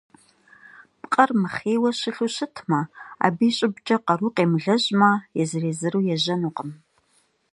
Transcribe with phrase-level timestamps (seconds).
[1.01, 2.79] Пкъыр мыхъейуэ щылъу щытмэ,
[3.25, 6.71] абы и щӏыбкӏэ къару къемылэжьмэ, езыр-езыру ежьэнукъым.